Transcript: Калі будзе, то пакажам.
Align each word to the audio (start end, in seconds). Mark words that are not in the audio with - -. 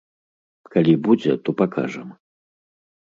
Калі 0.75 0.93
будзе, 1.07 1.31
то 1.49 1.57
пакажам. 1.63 2.09